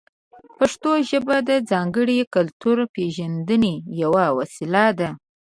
پښتو 0.57 0.91
ژبه 1.09 1.37
د 1.49 1.51
ځانګړې 1.71 2.19
کلتوري 2.35 2.85
پېژندنې 2.95 3.73
یوه 4.01 4.25
وسیله 4.37 4.85
ده. 4.99 5.09